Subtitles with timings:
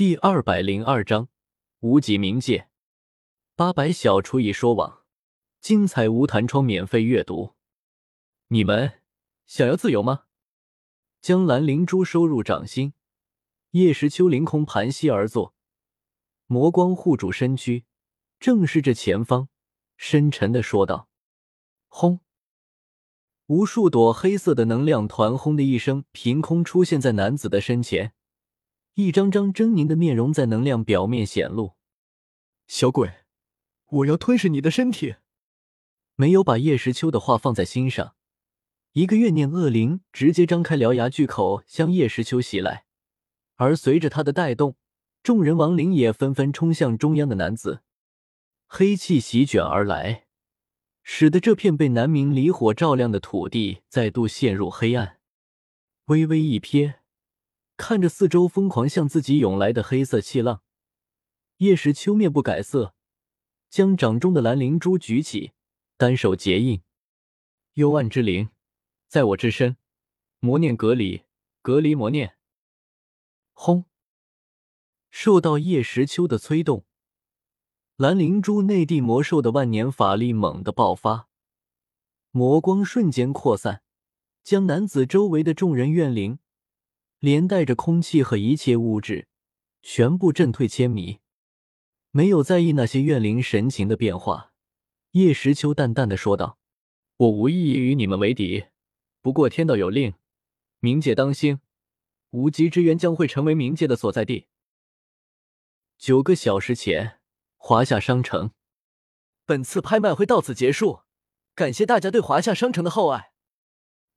[0.00, 1.28] 第二百零二章
[1.80, 2.70] 无极冥界。
[3.54, 5.02] 八百小厨艺说网，
[5.60, 7.54] 精彩无弹窗免费阅读。
[8.48, 9.02] 你们
[9.44, 10.22] 想要自由吗？
[11.20, 12.94] 将蓝灵珠收入掌心，
[13.72, 15.54] 叶时秋凌空盘膝而坐，
[16.46, 17.84] 魔光护主身躯，
[18.38, 19.50] 正视着前方，
[19.98, 21.10] 深沉的说道
[21.88, 22.20] ：“轰！”
[23.48, 28.14] 无数朵黑色的能量团轰的一声，凭空出现在男子的身前。
[29.04, 31.74] 一张张狰狞的面容在能量表面显露。
[32.66, 33.10] 小鬼，
[33.86, 35.16] 我要吞噬你的身体！
[36.16, 38.14] 没有把叶时秋的话放在心上，
[38.92, 42.84] 一个怨念恶灵直接张开獠牙巨口向叶时秋袭来。
[43.56, 44.76] 而随着他的带动，
[45.22, 47.82] 众人亡灵也纷纷冲向中央的男子。
[48.66, 50.26] 黑气席卷而来，
[51.02, 55.18] 使得这片被南明离火照亮的土地再度陷入黑暗。
[56.06, 56.99] 微微一瞥。
[57.80, 60.60] 看着四周疯狂向自己涌来的黑色气浪，
[61.56, 62.94] 叶时秋面不改色，
[63.70, 65.52] 将掌中的蓝灵珠举起，
[65.96, 66.82] 单手结印
[67.74, 68.50] ：“幽暗之灵，
[69.08, 69.78] 在我之身，
[70.40, 71.22] 魔念隔离，
[71.62, 72.36] 隔离魔念。”
[73.54, 73.86] 轰！
[75.10, 76.84] 受到叶时秋的催动，
[77.96, 81.28] 蓝灵珠内地魔兽的万年法力猛地爆发，
[82.30, 83.82] 魔光瞬间扩散，
[84.44, 86.38] 将男子周围的众人怨灵。
[87.20, 89.28] 连带着空气和一切物质，
[89.82, 91.18] 全部震退千米。
[92.10, 94.52] 没有在意那些怨灵神情的变化，
[95.10, 96.58] 叶时秋淡淡的说道
[97.18, 98.64] ：“我无意与你们为敌，
[99.20, 100.14] 不过天道有令，
[100.80, 101.60] 冥界当兴，
[102.30, 104.46] 无极之渊将会成为冥界的所在地。”
[105.98, 107.20] 九个小时前，
[107.58, 108.52] 华夏商城，
[109.44, 111.00] 本次拍卖会到此结束，
[111.54, 113.32] 感谢大家对华夏商城的厚爱。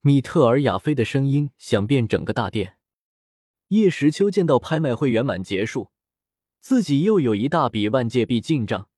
[0.00, 2.78] 米特尔亚菲的声音响遍整个大殿。
[3.68, 5.90] 叶时秋见到拍卖会圆满结束，
[6.60, 8.88] 自己又有一大笔万界币进账，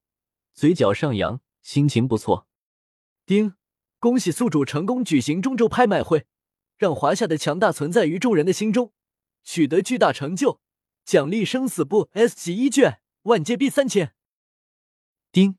[0.53, 2.47] 嘴角上扬，心情不错。
[3.25, 3.55] 丁，
[3.99, 6.27] 恭喜宿主成功举行中州拍卖会，
[6.77, 8.93] 让华夏的强大存在于众人的心中，
[9.43, 10.61] 取得巨大成就，
[11.03, 14.15] 奖励生死簿 S 级一卷，万界币三千。
[15.33, 15.57] 丁，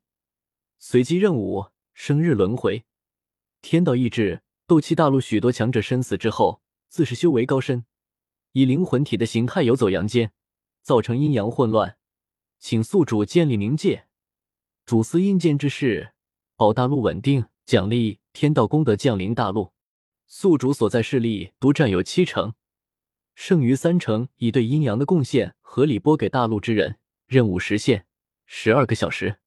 [0.78, 2.86] 随机任务：生日轮回。
[3.62, 7.86] 天道意志，斗气大陆许多强者生死之后，自是修为高深。
[8.54, 10.32] 以灵魂体的形态游走阳间，
[10.82, 11.98] 造成阴阳混乱，
[12.58, 14.08] 请宿主建立冥界，
[14.86, 16.14] 主司阴间之事，
[16.56, 19.74] 保大陆稳定，奖励天道功德降临大陆。
[20.26, 22.54] 宿主所在势力独占有七成，
[23.36, 27.00] 剩余三成以对阴阳的贡献合理拨给大陆之人。
[27.26, 28.08] 任务时限
[28.46, 29.38] 十二个小时。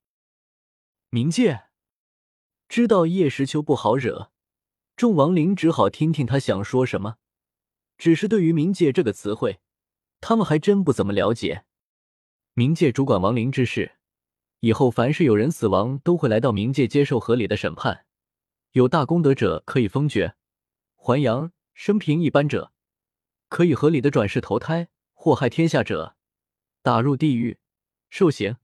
[1.11, 1.65] 冥界
[2.69, 4.31] 知道叶时秋不好惹，
[4.97, 7.17] 众亡灵只好听听他想说什么。
[8.03, 9.61] 只是对于冥界这个词汇，
[10.21, 11.65] 他们还真不怎么了解。
[12.53, 13.93] 冥界主管亡灵之事，
[14.59, 18.05] 以后凡是有人死亡，都会来到冥界接受合理的审判。
[18.73, 20.35] 有大功德者可以封爵
[20.97, 22.73] 还阳，生平一般者
[23.49, 26.17] 可以合理的转世投胎；祸害天下者，
[26.83, 27.61] 打入地狱
[28.11, 28.57] 受刑。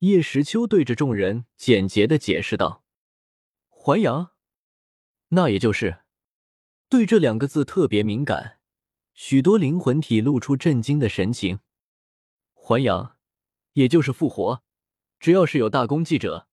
[0.00, 2.84] 叶时秋对着众人简洁的解释道
[3.70, 4.32] ：“还阳，
[5.28, 6.00] 那也就是。”
[6.92, 8.58] 对这两个字特别敏感，
[9.14, 11.60] 许多灵魂体露出震惊的神情。
[12.52, 13.16] 还阳，
[13.72, 14.62] 也就是复活，
[15.18, 16.48] 只要是有大功绩者，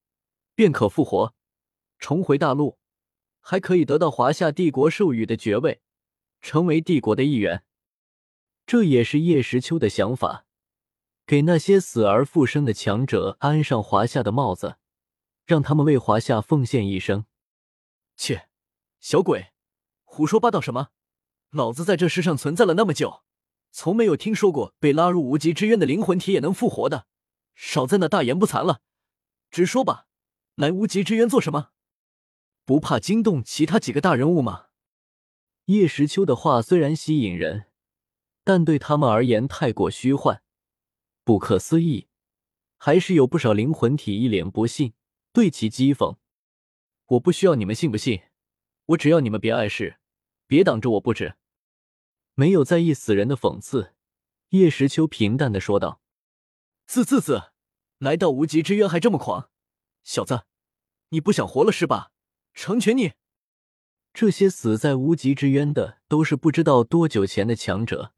[0.56, 1.36] 便可复活，
[1.98, 2.80] 重回大陆，
[3.42, 5.82] 还可以得到华夏帝国授予的爵位，
[6.40, 7.66] 成为帝国的一员。
[8.66, 10.46] 这也是叶时秋的想法，
[11.26, 14.78] 给那些死而复生的强者安上华夏的帽子，
[15.46, 17.26] 让他们为华夏奉献一生。
[18.16, 18.48] 切，
[19.02, 19.52] 小鬼！
[20.20, 20.90] 胡说八道什么！
[21.52, 23.24] 老子在这世上存在了那么久，
[23.72, 27.08] 从没有听说过被拉入无极之渊的灵魂体也能复活的。
[27.56, 28.82] 少在那大言不惭了，
[29.50, 30.08] 直说吧，
[30.56, 31.70] 来无极之渊做什么？
[32.66, 34.66] 不怕惊动其他几个大人物吗？
[35.68, 37.68] 叶时秋的话虽然吸引人，
[38.44, 40.44] 但对他们而言太过虚幻、
[41.24, 42.10] 不可思议，
[42.76, 44.92] 还是有不少灵魂体一脸不信，
[45.32, 46.18] 对其讥讽
[47.08, 48.24] ：“我不需要你们信不信，
[48.88, 49.96] 我只要你们别碍事。”
[50.50, 51.36] 别挡着我不止，
[52.34, 53.94] 没有在意死人的讽刺。
[54.50, 56.02] 叶时秋平淡的说道
[56.88, 57.52] ：“自自自，
[58.00, 59.52] 来到无极之渊还这么狂，
[60.04, 60.46] 小子，
[61.10, 62.12] 你不想活了是吧？
[62.56, 63.14] 成全你。”
[64.12, 68.16] 这些死在无极之渊的都是不知道多久前的强者，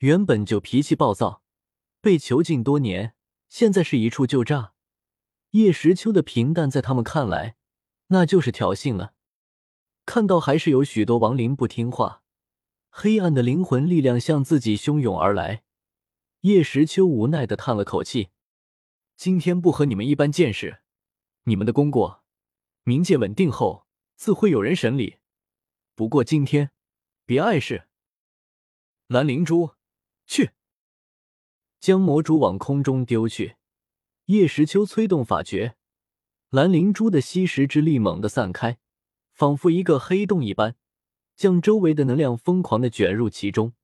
[0.00, 1.42] 原本就脾气暴躁，
[2.02, 3.14] 被囚禁多年，
[3.48, 4.74] 现在是一触就炸。
[5.52, 7.56] 叶时秋的平淡在他们看来，
[8.08, 9.14] 那就是挑衅了。
[10.06, 12.22] 看到还是有许多亡灵不听话，
[12.90, 15.64] 黑暗的灵魂力量向自己汹涌而来。
[16.40, 18.28] 叶时秋无奈的叹了口气
[19.16, 20.80] ：“今天不和你们一般见识，
[21.44, 22.22] 你们的功过，
[22.84, 25.16] 冥界稳定后自会有人审理。
[25.94, 26.70] 不过今天
[27.24, 27.88] 别碍事。”
[29.08, 29.72] 蓝灵珠，
[30.26, 30.50] 去！
[31.80, 33.56] 将魔珠往空中丢去。
[34.26, 35.76] 叶时秋催动法诀，
[36.50, 38.78] 蓝灵珠的吸食之力猛地散开，
[39.34, 40.76] 仿佛一个黑洞一般，
[41.34, 43.74] 将周围的能量疯狂的卷入其中。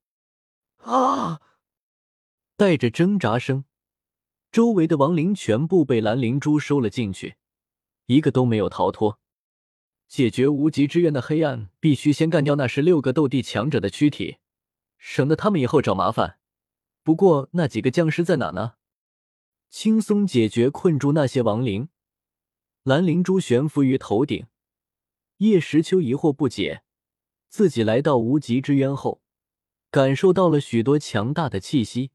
[0.78, 1.42] 啊！
[2.56, 3.64] 带着挣扎声，
[4.52, 7.34] 周围的亡灵全部被蓝灵珠收了进去，
[8.06, 9.18] 一个都没有逃脱。
[10.06, 14.38] 解决无极之渊的黑暗，必须先干掉那十六个斗帝强者的躯体。
[14.98, 16.38] 省得他们以后找麻烦。
[17.02, 18.74] 不过那几个僵尸在哪呢？
[19.68, 21.88] 轻松解决困住那些亡灵。
[22.82, 24.46] 蓝灵珠悬浮于头顶。
[25.40, 26.82] 叶时秋疑惑不解，
[27.48, 29.22] 自己来到无极之渊后，
[29.90, 32.10] 感受到了许多强大的气息，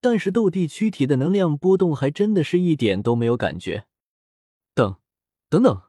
[0.00, 3.86] 但是斗帝躯体的能量波动还真的是一点都没有感觉。
[4.74, 4.96] 等，
[5.50, 5.82] 等等，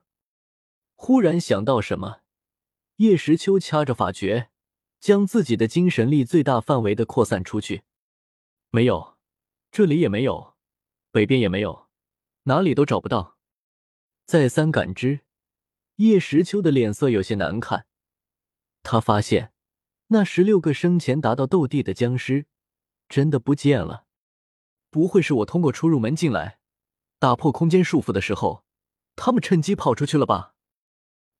[0.95, 2.21] 忽然想到什么，
[2.97, 4.49] 叶时秋掐着法诀。
[4.99, 7.83] 将自己的精神力最大范围的扩散出去，
[8.69, 9.17] 没有，
[9.71, 10.55] 这里也没有，
[11.09, 11.87] 北边也没有，
[12.43, 13.37] 哪里都找不到。
[14.25, 15.21] 再三感知，
[15.99, 17.85] 叶时秋的脸色有些难看。
[18.83, 19.51] 他发现
[20.07, 22.45] 那十六个生前达到斗帝的僵尸
[23.09, 24.05] 真的不见了。
[24.89, 26.59] 不会是我通过出入门进来，
[27.19, 28.63] 打破空间束缚的时候，
[29.15, 30.55] 他们趁机跑出去了吧？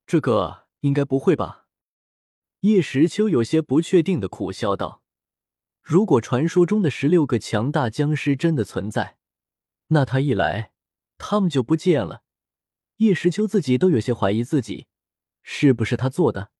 [0.06, 1.66] 这个应该不会吧？
[2.60, 5.02] 叶时秋有些不确定的苦笑道
[5.82, 9.18] ：“如果传说中的十六个强大僵尸真的存在，
[9.88, 10.74] 那他一来，
[11.18, 12.24] 他们就不见了。
[13.00, 14.88] 叶时秋自己都有些怀疑自己
[15.42, 16.52] 是不是他做的。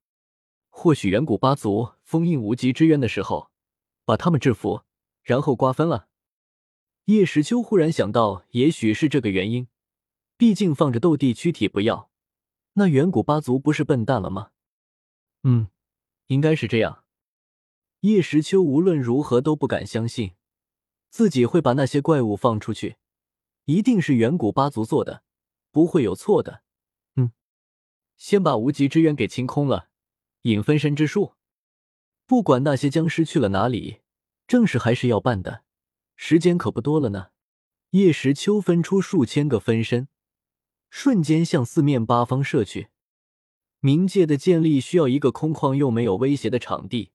[0.70, 3.52] 或许远古八族封印无极之渊的时候，
[4.06, 4.84] 把他们制服，
[5.22, 6.08] 然后瓜分了。”
[7.06, 9.68] 叶时秋忽然想到，也许是这个原因。
[10.38, 12.10] 毕竟放着斗帝躯体不要，
[12.74, 14.52] 那远古八族不是笨蛋了吗？
[15.44, 15.68] 嗯。
[16.28, 17.04] 应该是这样，
[18.02, 20.36] 叶时秋无论如何都不敢相信，
[21.10, 22.98] 自己会把那些怪物放出去，
[23.66, 25.24] 一定是远古八族做的，
[25.80, 26.62] 不会有错的。
[27.16, 27.32] 嗯，
[28.18, 29.88] 先把无极之渊给清空了，
[30.42, 31.36] 引分身之术，
[32.26, 34.02] 不管那些僵尸去了哪里，
[34.46, 35.64] 正事还是要办的，
[36.18, 37.30] 时间可不多了呢。
[37.92, 40.10] 叶时秋分出数千个分身，
[40.90, 42.90] 瞬间向四面八方射去。
[43.80, 47.14] 冥界的建立需要一个空旷又没有威胁的场地。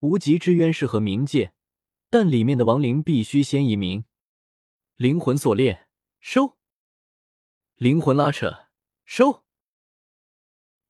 [0.00, 1.54] 无极之渊适合冥界，
[2.10, 4.04] 但里面的亡灵必须先移民。
[4.96, 5.88] 灵魂锁链
[6.20, 6.57] 收，
[7.78, 8.66] 灵魂拉扯
[9.04, 9.44] 收。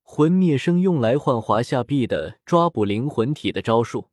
[0.00, 4.08] 魂灭生用来换华夏币的抓捕灵魂体的招数，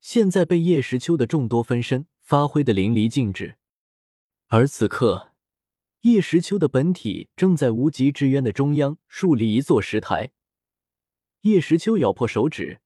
[0.00, 3.56] 现在被叶时秋的众多分身发挥的淋漓尽致。
[4.48, 5.28] 而此刻。
[6.00, 10.32] 叶时秋的本体正在无极之渊的中央树立一座石台。
[11.42, 12.80] 叶时秋咬破手指，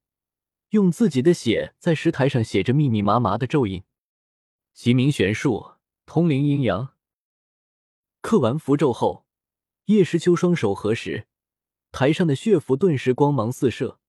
[0.73, 3.83] 用自己的血在石台上写着密密麻麻的咒印。
[4.75, 6.96] 极明玄术，通灵阴阳。
[8.27, 9.25] 刻完符咒后，
[9.85, 11.29] 叶时秋双手合十，
[11.93, 14.01] 台上的血符顿时光芒四射，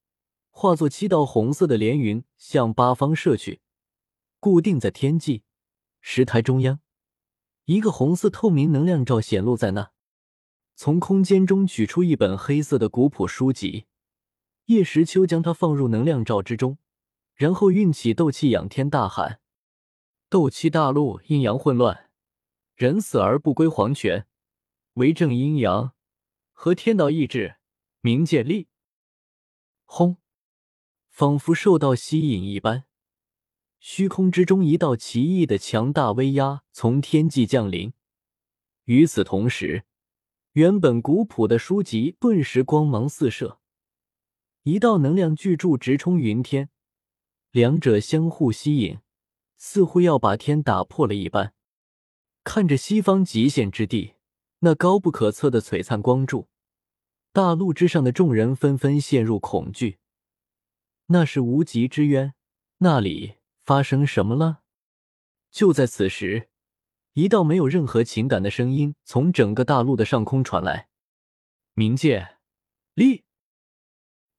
[0.49, 3.61] 化作七道红色的连云向八方射去，
[4.39, 5.43] 固定在天际
[6.01, 6.79] 石台中央。
[7.65, 9.91] 一个红色透明能量罩显露在那，
[10.75, 13.85] 从空间中取出一本黑色的古朴书籍，
[14.65, 16.79] 叶时秋将它放入能量罩之中，
[17.35, 19.41] 然后运起斗气仰天大喊
[20.27, 22.06] ：“斗气大陆，阴阳混乱，
[22.77, 24.27] 人死而不归黄泉，
[24.93, 25.95] 为正阴阳，
[26.51, 27.55] 和天道意志，
[28.03, 28.67] 冥界力。”
[29.85, 30.17] 轰！
[31.09, 32.83] 仿佛受到吸引一般。
[33.79, 37.93] 虚空之中，一道奇异的强大威压从天际降临。
[38.83, 39.85] 与此同时，
[40.51, 43.59] 原本古朴的书籍顿时光芒四射，
[44.61, 46.69] 一道能量巨柱直冲云天，
[47.49, 48.99] 两者相互吸引，
[49.57, 51.55] 似乎要把天打破了一般。
[52.47, 54.13] 看着西方极限之地
[54.59, 56.47] 那高不可测的璀璨光柱，
[57.33, 59.97] 大陆之上的众人纷纷陷入恐惧。
[61.07, 62.33] 那是无极之渊，
[62.77, 63.33] 那里。
[63.65, 64.61] 发生什么了？
[65.51, 66.47] 就在此时，
[67.15, 70.87] 一道没有任何情感的声音从整个大陆的上空传来
[71.75, 72.37] ：“冥界，
[72.93, 73.25] 立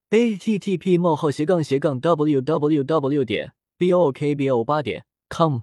[0.09, 5.05] a t t p 冒号斜杠斜杠 w w w 点 b o k b o 八点
[5.29, 5.61] com。”